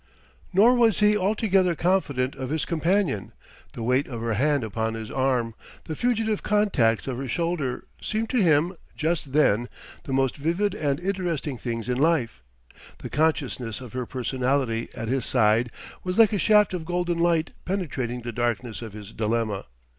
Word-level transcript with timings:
Nor 0.51 0.73
was 0.73 0.99
he 0.99 1.15
altogether 1.15 1.75
confident 1.75 2.33
of 2.35 2.49
his 2.49 2.65
companion. 2.65 3.33
The 3.73 3.83
weight 3.83 4.07
of 4.07 4.19
her 4.21 4.33
hand 4.33 4.63
upon 4.63 4.95
his 4.95 5.11
arm, 5.11 5.53
the 5.83 5.95
fugitive 5.95 6.41
contacts 6.41 7.05
of 7.05 7.19
her 7.19 7.27
shoulder, 7.27 7.83
seemed 8.01 8.27
to 8.31 8.41
him, 8.41 8.75
just 8.95 9.31
then, 9.33 9.69
the 10.05 10.11
most 10.11 10.37
vivid 10.37 10.73
and 10.73 10.99
interesting 10.99 11.55
things 11.59 11.87
in 11.87 11.99
life; 11.99 12.41
the 12.97 13.11
consciousness 13.11 13.79
of 13.79 13.93
her 13.93 14.07
personality 14.07 14.89
at 14.95 15.07
his 15.07 15.27
side 15.27 15.69
was 16.03 16.17
like 16.17 16.33
a 16.33 16.39
shaft 16.39 16.73
of 16.73 16.83
golden 16.83 17.19
light 17.19 17.51
penetrating 17.63 18.23
the 18.23 18.31
darkness 18.31 18.81
of 18.81 18.93
his 18.93 19.13
dilemma. 19.13 19.65